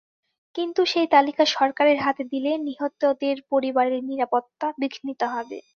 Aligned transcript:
কিন্তু 0.55 0.81
সেই 0.85 1.07
তালিকা 1.07 1.43
সরকারের 1.55 1.97
হাতে 1.99 2.23
দিলে 2.31 2.51
নিহতদের 2.67 3.35
পরিবারের 3.51 4.01
নিরাপত্তা 4.03 4.67
বিঘ্নিত 4.81 5.21
হবে। 5.33 5.57